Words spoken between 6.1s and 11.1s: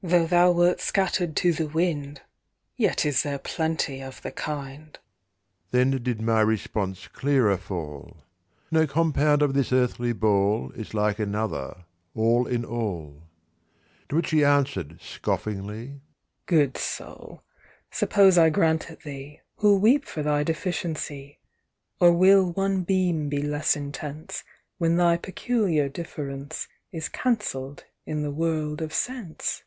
my response clearer fall: "No compound of this earthly ball Is